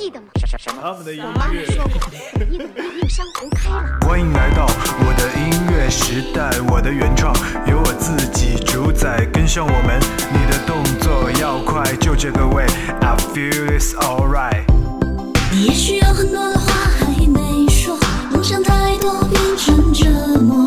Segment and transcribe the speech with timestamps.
[0.00, 0.28] 记得吗？
[0.80, 1.52] 他们的音我妈。
[1.74, 2.00] 说过，
[2.48, 3.98] 你等一令山红开了。
[4.08, 10.00] 欢迎来到我的音乐时代，我的原创由我自己主宰，跟上我们，
[10.32, 12.64] 你的动作要快，就这个味
[13.02, 14.64] ，I feel it's alright。
[15.52, 17.94] 你也许有很多的话还没说，
[18.30, 20.08] 梦想太多变成折
[20.40, 20.66] 磨，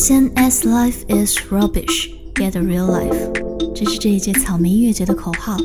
[0.00, 2.08] SNS life is rubbish.
[2.34, 3.30] Get a real life.
[3.74, 5.58] 这是这一届草莓音乐节的口号，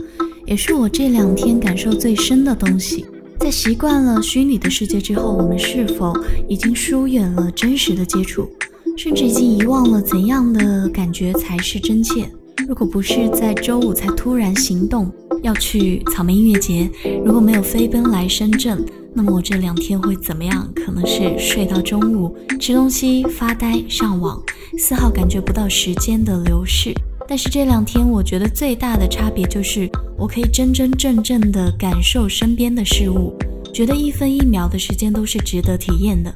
[0.45, 3.05] 也是我这两天感受最深的东西。
[3.39, 6.13] 在习惯了虚拟的世界之后，我们是否
[6.49, 8.49] 已经疏远了真实的接触，
[8.97, 12.29] 甚至已经遗忘了怎样的感觉才是真切？
[12.67, 15.09] 如果不是在周五才突然行动
[15.43, 16.89] 要去草莓音乐节，
[17.23, 18.85] 如果没有飞奔来深圳，
[19.17, 20.69] 那么我这两天会怎么样？
[20.75, 24.43] 可能是睡到中午，吃东西、发呆、上网，
[24.77, 26.93] 丝毫感觉不到时间的流逝。
[27.25, 33.33] 但是这两天，我觉得最大的差别就是，我可以真真正正的感受身边的事物，
[33.73, 36.31] 觉得一分一秒的时间都是值得体验的。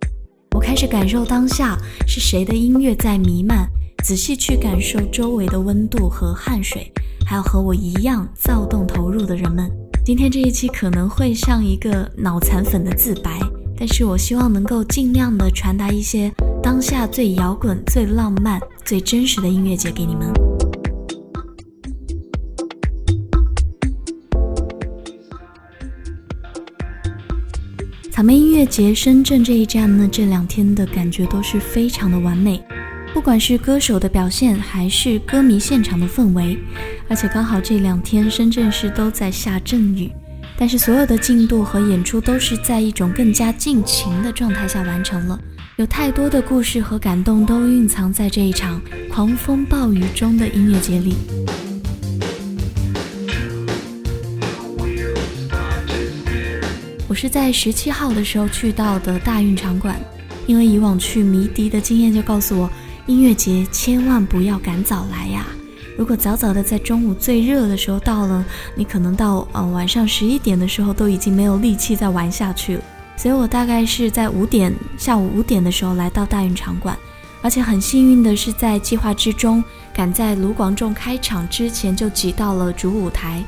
[0.55, 1.77] 我开始感受当下
[2.07, 3.67] 是谁的音乐在弥漫，
[4.05, 6.89] 仔细去感受周围的温度和汗水，
[7.25, 9.69] 还有和我一样躁动投入的人们。
[10.09, 13.39] 今天这一期可能会像一个脑残粉的自白，
[13.77, 20.33] 但是我希望能够尽量的传达一些当下最摇滚、最浪漫、最真实的音乐节给你们。
[28.09, 32.59] 草莓音乐节深圳这一站呢，这两天的感觉都是非常的完美，
[33.13, 36.57] 不管是歌手的表现，还是歌迷现场的氛围，
[37.09, 40.11] 而且刚好这两天深圳市都在下阵雨，
[40.55, 45.39] 但是所有的进度和演出都是在一种更加尽情的状态下完成了，
[45.77, 48.79] 有太多的故事和感动都蕴藏在这一场
[49.11, 51.15] 狂风暴雨中的音乐节里。
[57.07, 59.99] 我是在十七号的时候去到的大运场馆，
[60.45, 62.69] 因为以往去迷笛的经验就告诉我，
[63.07, 65.47] 音乐节千万不要赶早来呀。
[65.99, 72.83] 如果早早的在中午最热的时候到了，你可能到呃晚上十一点的时候都已经没有力气再玩下去了。
[73.17, 76.97] 所以我大概是在五点下午五点的时候来到大运场馆，
[77.41, 79.61] 而且很幸运的是在计划之中，
[79.93, 83.43] 赶在卢广仲开场之前就挤到了主舞台。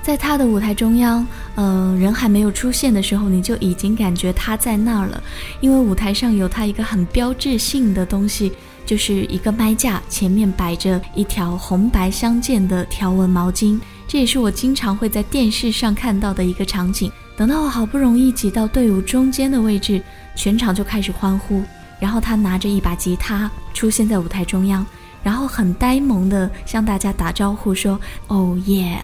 [0.00, 1.26] 在他的舞台中央，
[1.56, 5.20] 呃，人还没有出现的时候，你就已经感觉他在那儿了，
[5.60, 8.52] 因为舞台上有他一个很标志性的东西，
[8.84, 17.10] 就是一个麦架，前面摆着一条红白相间的条纹毛巾，这也是我经常会在电视上看到的一个场景。
[17.36, 20.02] 等到我好不容易挤到队伍中间的位置，
[20.34, 21.62] 全场就开始欢呼，
[21.98, 24.84] 然后他拿着一把吉他出现在舞台中央，
[25.22, 27.98] 然后很呆萌的向大家打招呼说
[28.28, 29.02] ：“哦耶！”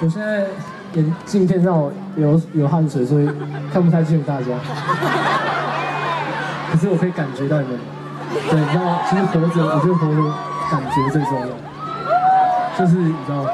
[0.00, 0.46] 我现在
[0.94, 3.28] 眼镜片上有有汗水，所以
[3.72, 4.46] 看不太清楚大家。
[6.72, 7.78] 可是我可以感觉到你们，
[8.50, 10.34] 对，你知道，其实活着，我觉得活着
[10.70, 11.46] 感觉最重要，
[12.78, 13.46] 就是你知道，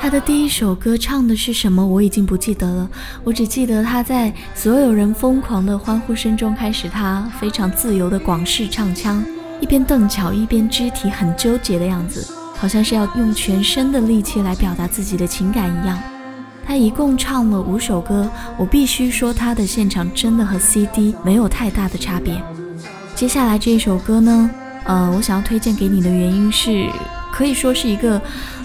[0.00, 1.84] 他的第一首歌唱的是什么？
[1.84, 2.88] 我已经不记得了，
[3.24, 9.24] 我只记得他在所有人疯狂的欢呼声中开始他非常自由的广式唱腔，
[9.60, 15.98] 一边蹬脚一边肢体很纠结的样子，好像是要用全身的力气来表达自己的情感一样。
[16.66, 22.42] 他一共唱了五首歌，我必须说他的现场真的和 CD 没有太大的差别。
[23.16, 24.50] 接下来这一首歌呢，
[24.84, 26.86] 呃，我想要推荐给你的原因是，
[27.32, 28.20] 可以说是一个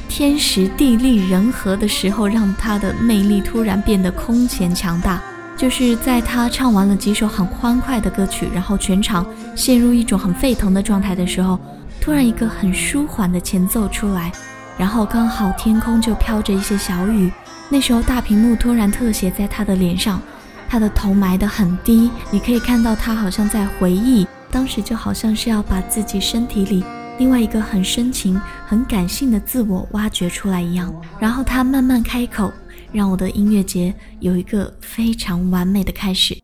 [0.09, 5.21] 天时地利人和的时候，让他的魅力突然变得空前强大。
[5.55, 9.25] 就是在他唱完了几首很欢快的歌曲，然后全场
[9.55, 11.57] 陷入一种很沸腾的状态的时候，
[12.01, 14.29] 突然一个很舒缓的前奏出来，
[14.77, 17.31] 然后刚好天空就飘着一些小雨。
[17.69, 20.21] 那时候大屏幕突然特写在他的脸上，
[20.67, 26.83] 他的头埋得很低，你可以看到他好像在回忆，当时就好像是要把自己身体里
[27.17, 30.93] 另外一个很深情、很感性的自我挖掘出来一样。
[31.19, 32.51] 然后他慢慢开口，
[32.91, 36.40] 让我的音乐节有一个非常完美的开始。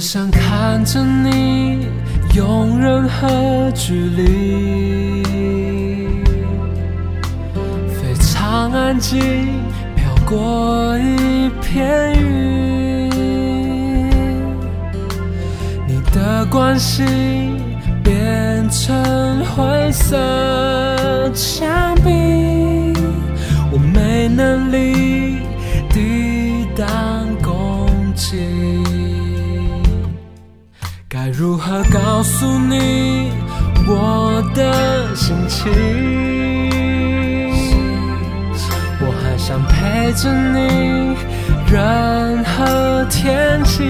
[0.00, 1.86] 想看着你，
[2.34, 5.22] 用任何距离，
[7.86, 9.20] 非常安静，
[9.94, 13.10] 飘过一片云。
[15.86, 17.06] 你的关心
[18.02, 22.94] 变成灰色墙壁，
[23.70, 24.69] 我没能
[31.70, 33.30] 何告诉你
[33.86, 35.70] 我的心情？
[38.98, 41.14] 我还想陪着你，
[41.70, 43.84] 任何天气。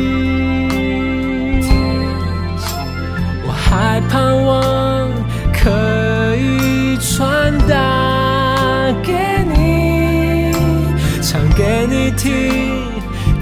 [3.46, 5.08] 我还盼望
[5.50, 9.14] 可以传达给
[9.54, 10.52] 你，
[11.22, 12.84] 唱给你听，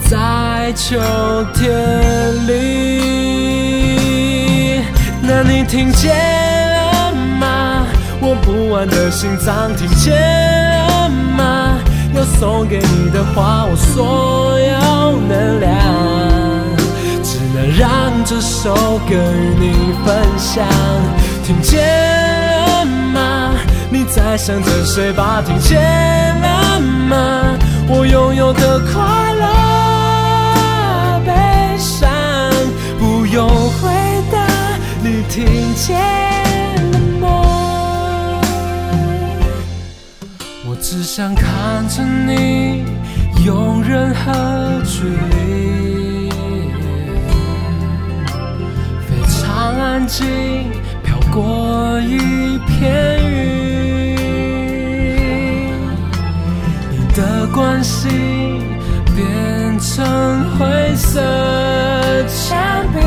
[0.08, 0.96] 在秋
[1.54, 3.27] 天里。
[5.42, 7.86] 你听见了吗？
[8.20, 11.78] 我不安的心脏听见了吗？
[12.14, 15.70] 要送给你的话，我所有能量，
[17.22, 18.74] 只能让这首
[19.08, 20.64] 歌与你分享。
[21.44, 21.78] 听见
[22.60, 23.54] 了吗？
[23.90, 25.42] 你在想着谁吧？
[25.46, 26.97] 听见了吗？
[41.18, 42.84] 想看着你，
[43.44, 46.30] 用任何距离，
[49.00, 50.24] 非常安静，
[51.02, 54.14] 飘过一片云。
[56.88, 58.62] 你的关心
[59.16, 60.06] 变成
[60.56, 61.20] 灰色
[62.28, 62.56] 墙
[62.92, 63.00] 壁。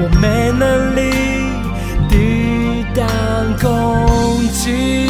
[0.00, 1.00] 我没能力
[2.08, 3.06] 抵挡
[3.62, 5.03] 攻击。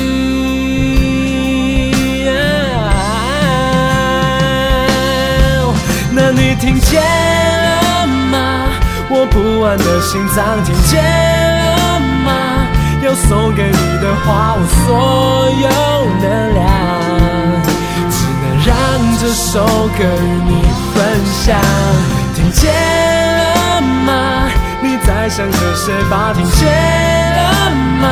[6.95, 8.37] 见了吗？
[9.11, 12.31] 我不安的心脏听见了吗？
[13.03, 14.89] 要送给你的话，我所
[15.65, 15.69] 有
[16.23, 16.25] 能
[16.55, 16.63] 量，
[18.11, 18.73] 只能让
[19.19, 19.53] 这首
[19.99, 20.51] 歌与你
[20.95, 20.97] 分
[21.27, 21.45] 享。
[22.35, 22.63] 听见
[23.37, 24.49] 了吗？
[24.81, 26.33] 你在想着谁吧？
[26.35, 26.63] 听见
[27.37, 27.71] 了
[28.01, 28.07] 吗？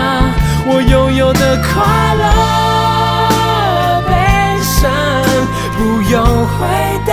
[0.67, 1.71] 我拥有的快
[2.21, 2.23] 乐、
[4.09, 4.13] 悲
[4.63, 4.91] 伤，
[5.77, 6.15] 不用
[6.47, 6.61] 回
[7.07, 7.12] 答，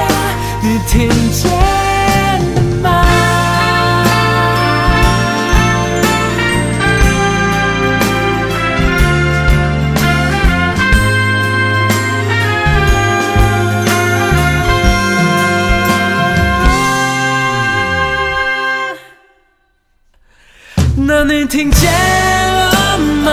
[21.50, 23.32] 听见了吗？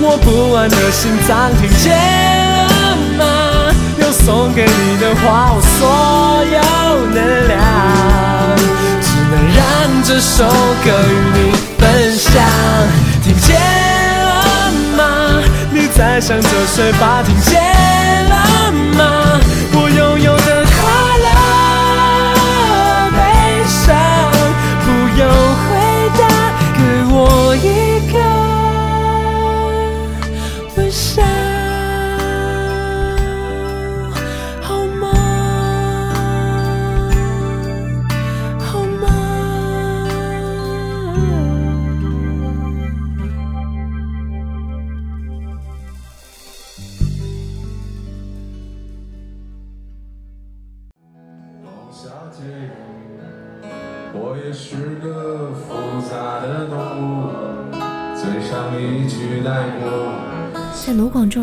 [0.00, 3.74] 我不安的心脏听见了吗？
[3.98, 6.60] 有送给你的话，我所有
[7.10, 7.58] 能量，
[9.02, 9.60] 只能让
[10.04, 10.46] 这首
[10.84, 12.30] 歌与你分享。
[13.24, 13.58] 听见
[14.22, 15.42] 了吗？
[15.72, 17.20] 你在想着谁吧？
[17.26, 17.60] 听见
[18.28, 19.40] 了吗？
[19.72, 20.59] 我拥有的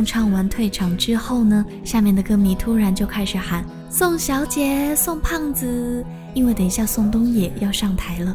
[0.07, 8.33] 唱完退场之后呢，下面的歌迷突然就开始喊宋小姐、宋胖子，因为等一下宋冬野要上台了。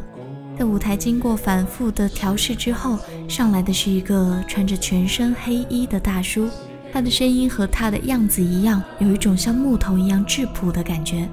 [0.55, 6.47] 在舞台经过反复的调试之后，上来的是一个穿着全身黑衣的大叔，
[6.93, 11.27] 他的声音和他的样子一样，有一种像木头一样质朴的感觉。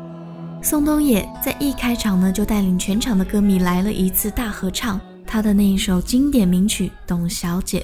[0.62, 7.80] 宋冬野在一开场呢，就带领全场的歌迷来了一次大合唱，他的那一首经典名曲《董小姐》。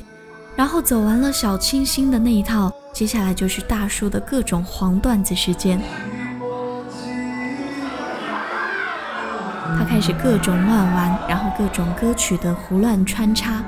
[0.56, 5.78] 然后走完了小清新的那一套，接下来就是大叔的各种黄段子时间。
[9.78, 13.62] 他开始各种乱玩，然后各种歌曲的胡乱穿插。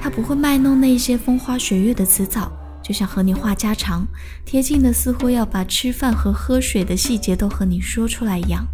[0.00, 2.50] 他不会卖弄那些风花雪月的词藻，
[2.84, 4.06] 就像和你话家常，
[4.44, 8.64] 贴近的似乎要把吃饭和喝水的细节都和你说出来一样。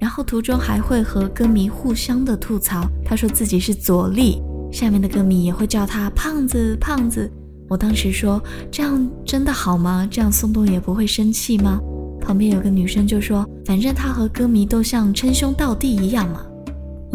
[0.00, 4.42] 然后途中还会和歌迷互相的吐槽，他说自己是左立，
[4.72, 7.30] 下面的歌迷也会叫他胖子胖子。
[7.68, 10.06] 我当时说这样真的好吗？
[10.10, 11.80] 这样宋冬野不会生气吗？
[12.20, 16.44] 旁边有个女生就说，反正他和歌迷都像称兄道弟一样嘛。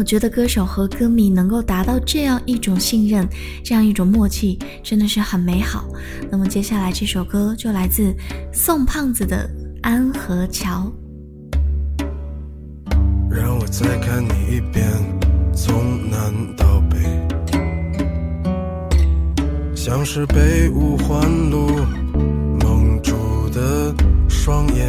[0.00, 3.28] 我觉得歌手和歌迷能够达到这样一种信任，
[3.62, 5.84] 这样一种默契，真的是很美好。
[6.30, 8.14] 那么接下来这首歌就来自
[8.50, 9.46] 宋胖子的
[9.82, 10.90] 《安河桥》。
[13.30, 14.90] 让我再看你一遍，
[15.52, 16.96] 从南到北，
[19.76, 21.68] 像是被五环路
[22.58, 23.94] 蒙住的
[24.30, 24.88] 双眼。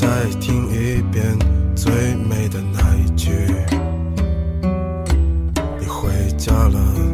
[0.00, 1.38] 再听一遍
[1.76, 3.30] 最美的那一句：
[5.78, 7.13] 你回家了，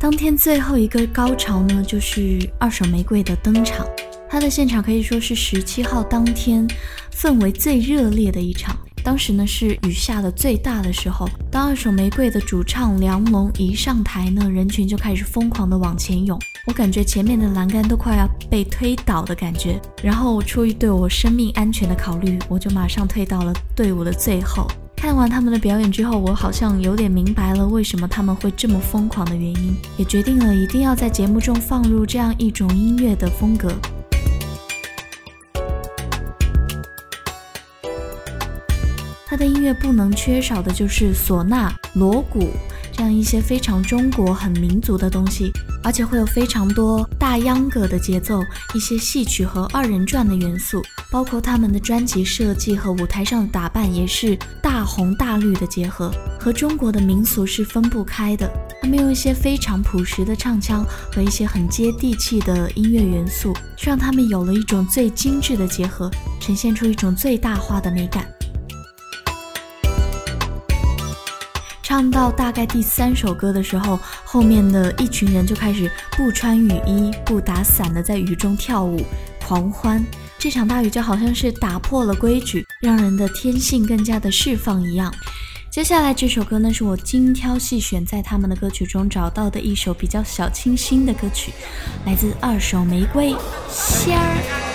[0.00, 3.86] 当天最后一个高潮呢，就是二手玫瑰的登场。
[4.30, 6.66] 他的现场可以说是十七号当天
[7.12, 8.74] 氛围最热烈的一场。
[9.04, 16.38] 当时呢是雨下的最大的时候，当二手玫瑰的主唱梁龙一上台呢，人群就开始疯狂的往前涌。
[16.66, 19.78] 我感觉前面的栏杆都快要被推倒的感觉。
[20.02, 24.66] 然后出于对我生命安全的考虑，我就马上退到了队伍的最后。
[25.00, 33.72] 看完他们的表演之后，我好像有点明白了为什么他们会这么疯狂的原因，也决定了一定要在节目中放入这样一种音乐的风格。
[39.26, 42.50] 他的音乐不能缺少的就是唢呐、锣鼓
[42.92, 45.50] 这样一些非常中国、很民族的东西，
[45.82, 48.42] 而且会有非常多大秧歌的节奏、
[48.74, 58.50] 一些戏曲和二人转的元素，包括他们的专辑设计和舞台上的打扮也是大红大绿的结合，和中国的民俗是分不开的。
[58.82, 68.26] 他们用一些非常朴实的唱腔和一些很接地气的音乐元素，却让他们有了一种最精致的结合，呈现出一种最大化的美感。
[71.90, 79.04] 唱到大概第三首歌的时候，后面的一群人就开始不穿雨衣、不打伞的在雨中跳舞、
[79.44, 80.00] 狂欢。
[80.38, 85.12] 这场大雨就好像是打破了规矩，让人的天性更加的释放一样。
[85.68, 91.52] 接下来这首歌呢，是我精挑细选在他们的歌曲中找到的一首比较小清新的歌曲，
[92.06, 93.34] 来自二手玫瑰
[93.68, 94.69] 仙儿。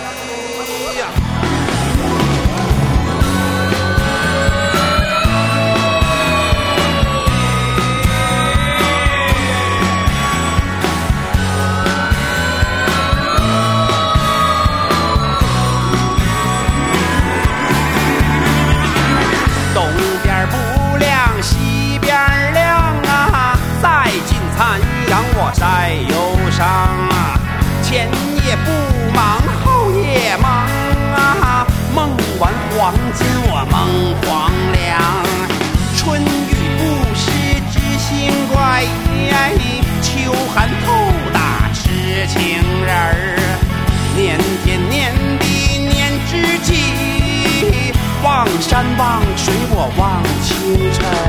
[49.98, 51.25] 望清晨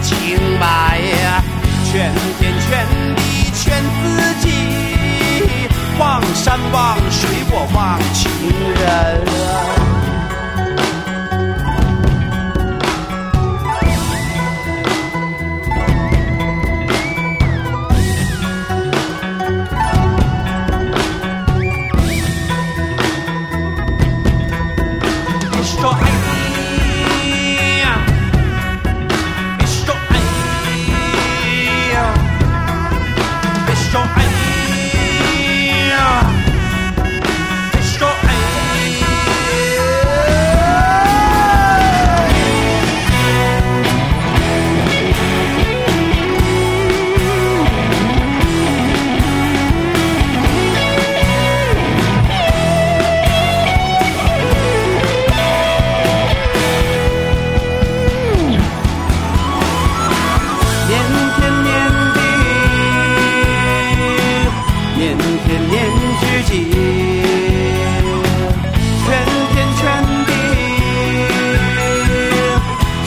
[0.00, 1.42] 清白呀
[1.84, 4.48] 劝天劝地劝自己
[5.98, 8.30] 忘山忘水我忘情
[8.74, 9.71] 人。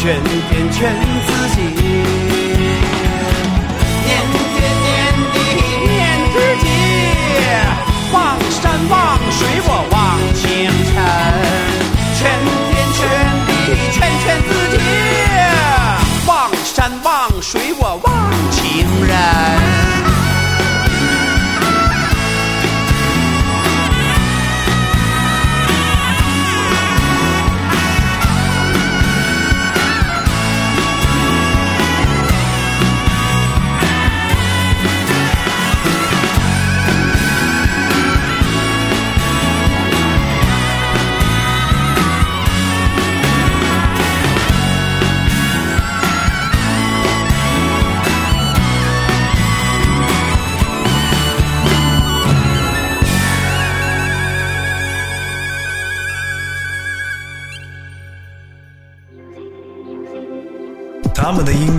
[0.06, 1.25] 圆点圈。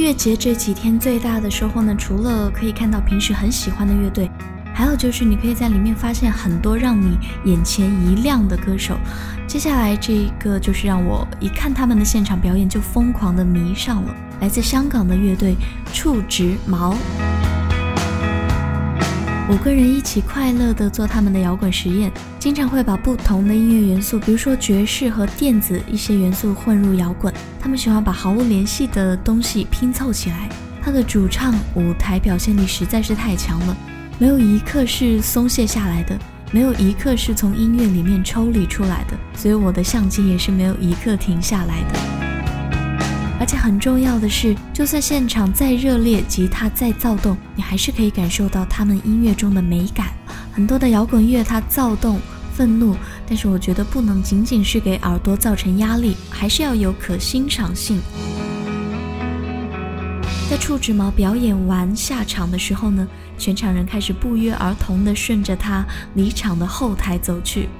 [0.00, 4.30] 乐节这几天最大的收获呢，除了可以看到平时很喜欢的乐队，
[4.74, 8.96] 还有就是你可以在里面发现很多让你眼前一亮的歌手。
[9.46, 15.54] 接下来这个就是让我一看他们的现场表演就疯狂的迷上了，来自香港的乐队
[15.92, 16.96] 触直毛。
[19.50, 22.08] 五个人一起快乐地做他们的摇滚实验，
[22.38, 27.34] 经常会把不同的音乐元素，比如说爵士和电子一些元素混入摇滚。
[27.58, 30.48] 他们喜欢把毫无联系的东西拼凑起来。
[30.80, 33.76] 他的主唱舞台表现力实在是太强了，
[34.20, 36.16] 没有一刻是松懈下来的，
[36.52, 39.18] 没有一刻是从音乐里面抽离出来的。
[39.34, 42.19] 所以我的相机也是没有一刻停下来的。
[43.40, 50.08] 而且很重要的是，就算现场再热烈，吉他再躁动，你还是可以感受到他们音乐中的美感。
[50.52, 52.20] 很多的摇滚乐它躁动、
[52.52, 52.94] 愤怒，
[53.26, 57.98] 但是我觉得不能仅仅是给耳朵造成压力，还是要有可欣赏性。
[60.50, 65.82] 在触指毛表演完下场的时候呢，全场人开始不约而同地顺着他
[66.14, 67.70] 离场的后台走去。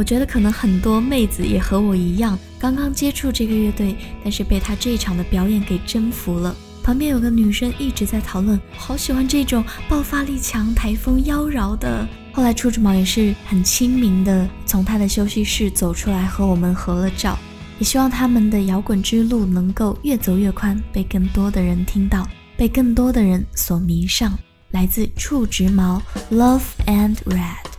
[0.00, 6.56] 我觉得可能很多妹子也和我一样，刚刚接触这个乐队，但是被他这一场的表演给征服了。
[6.82, 12.08] 旁边有个女生一直在讨论，好喜欢这种爆发力强、台风妖娆的。
[12.32, 17.38] 后来触之毛也是很亲民的，从他的休息室走出来和我们合了照。
[17.78, 24.32] 也希望他们的摇滚之路能够越走越宽，被更多的人听到，被更多的人所迷上。
[24.70, 27.69] 来自触直毛，Love and Red。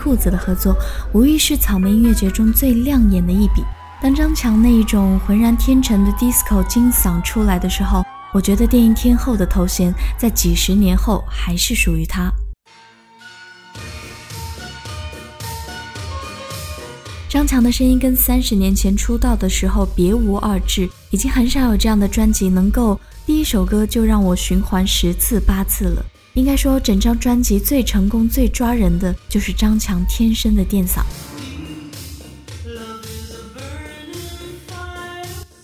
[0.00, 0.74] 裤子的合作，
[1.12, 3.62] 无疑是草莓音乐节中最亮眼的一笔。
[4.02, 12.32] 当张强那一种浑然天成的 disco 金嗓出来的时候，我觉得电音天后的头衔在几十年后还是属于他。
[17.28, 26.04] 张强的声音跟三十年前出道的时候别无二致，已经很少有这样的专辑能够第一首歌就让我循环十次八次了。
[26.34, 31.02] 应该说，整张专辑最成功、最抓人的就是张强天生的电嗓。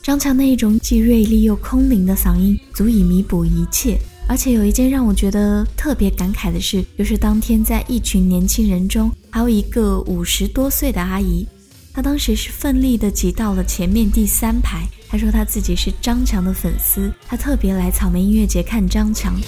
[0.02, 3.98] 张强那一种既锐利又空灵的嗓音，足以弥补一切。
[4.28, 11.46] 而且有一件让我觉得特别感慨的事，就是当天在一群年轻人中，还有一个五十多岁的阿姨。
[11.92, 14.84] 她当时是奋力的挤到了前面第三排。
[15.08, 19.40] 她说她自己是张强的粉丝，她特别来草莓音乐节看张强。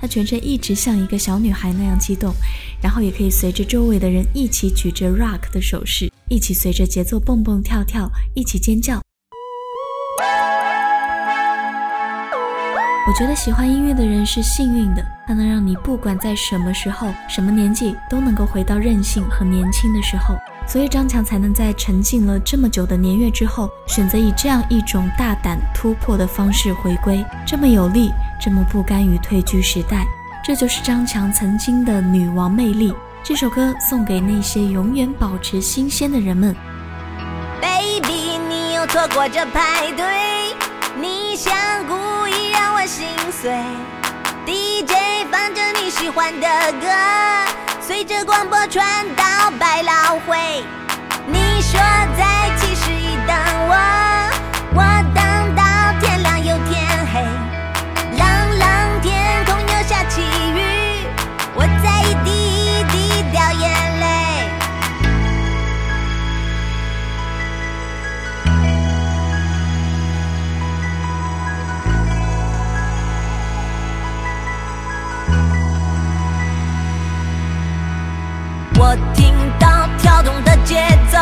[0.00, 2.32] 她全程一直像一个小女孩那样激动，
[2.82, 9.00] 然后也可以随着周围的人一起举着 rock 的手势，一起随着节奏蹦蹦跳跳，一起尖叫。
[13.08, 20.36] 我觉得喜欢音乐的人是幸运的，它能让你不管在什么时候、什么年纪，都能够回到任性和年轻的时候。
[20.68, 30.06] 所以张强才能在沉浸了这么久的年月之后，选择以这样一种大胆突破的方式回归，这么有力，这么不甘于退居时代。
[30.42, 32.92] 这就是张强曾经的女王魅力。
[33.22, 36.56] 这首歌送给那些永远保持新鲜的人们。
[37.60, 40.06] Baby，你又错过这派对，
[40.98, 41.54] 你想
[41.86, 43.54] 故意让我心碎。
[44.46, 44.94] DJ
[45.30, 46.48] 放着你喜欢的
[46.80, 46.86] 歌，
[47.82, 50.64] 随着广播传到百老汇。
[51.26, 51.78] 你说
[52.16, 52.29] 在
[80.64, 80.76] 节
[81.10, 81.18] 奏，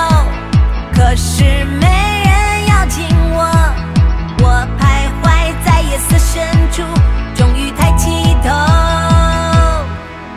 [0.95, 1.45] 可是
[1.81, 1.87] 没
[2.25, 3.45] 人邀请我。
[4.41, 4.45] 我
[4.79, 5.25] 徘徊
[5.65, 6.83] 在夜色深处，
[7.35, 8.09] 终于抬起
[8.43, 8.49] 头。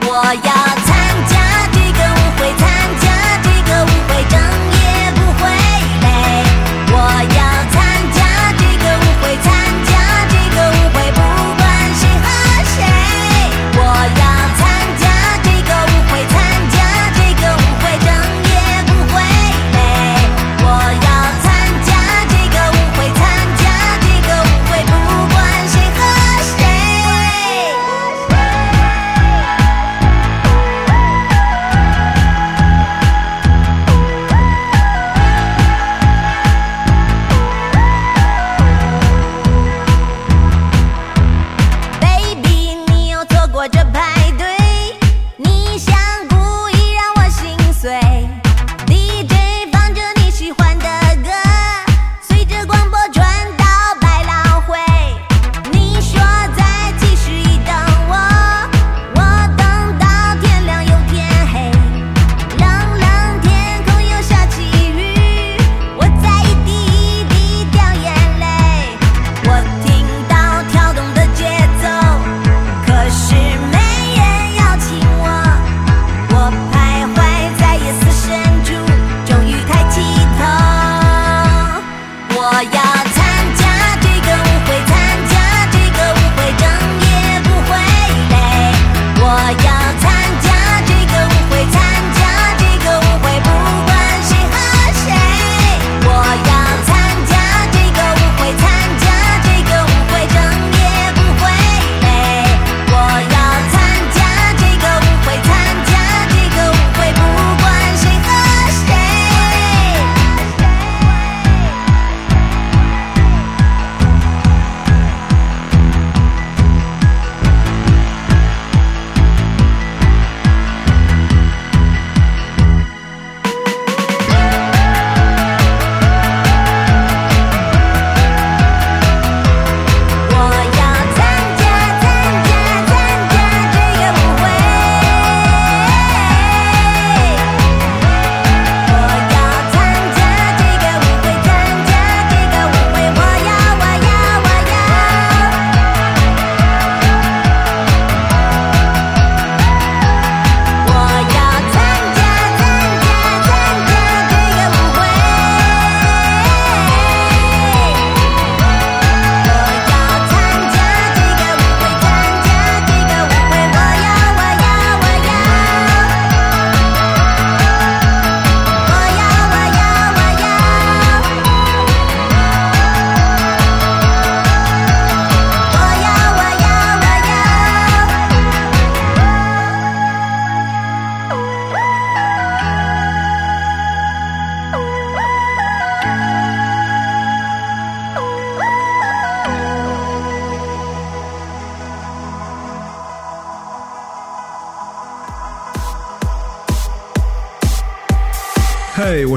[0.07, 0.09] 我
[0.43, 0.51] 要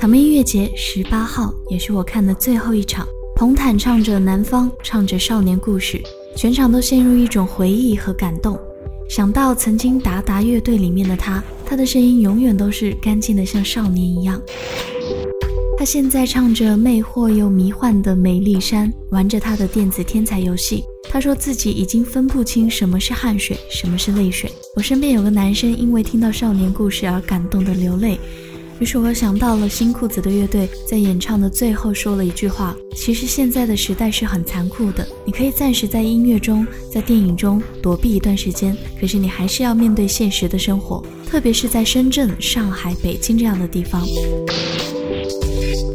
[0.00, 6.00] 草莓音乐节十八号也是我看的最后一场，彭坦唱着《南方》，唱着少年故事，
[6.36, 8.56] 全场都陷入一种回忆和感动。
[9.10, 14.40] 想到曾经达达乐队里面的他，他的声音永远都是干净的，像少年一样。
[15.76, 20.84] 他现在唱着魅惑又迷幻的《美丽山》，玩着他的电子天才游戏。
[21.10, 24.48] 他说自己已经分不清什么是汗水，什么是泪水。
[24.76, 28.16] 我身边有个男生，因为听到少年故事而感动的流泪。
[28.80, 44.06] 于是我想到了新裤子的乐队在演唱的最后说了一句话：其实现在的时代是很残酷的，你可以暂时在音乐中、在电影中躲避一段时间，可是你还是要面对现实的生活，特别是在深圳、上海、北京这样的地方。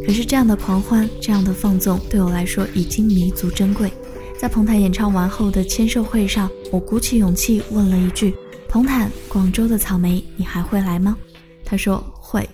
[0.05, 3.91] 可是这样的狂欢、这样的放纵，对我来说已经弥足珍贵。
[4.37, 8.35] 在彭坦演唱完后的签售会上，我鼓起勇气问了一句
[8.67, 11.15] ：“彭坦，广州的草莓，你还会来吗？”
[11.63, 12.47] 他说会。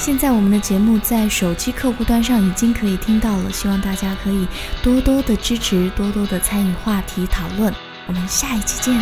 [0.00, 4.48] 现在我们的节目在手机客户端上已经可以听到了，希望大家可以
[4.82, 7.70] 多多的支持，多多的参与话题讨论。
[8.06, 8.98] 我们下一期见。